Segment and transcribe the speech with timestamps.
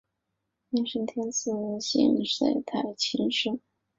[0.71, 1.79] 应神天皇赐
[2.31, 3.59] 姓太秦氏。